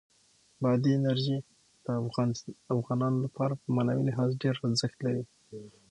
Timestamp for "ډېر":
4.43-4.55